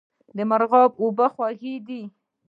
[0.37, 2.01] د مرغاب اوبه خوږې دي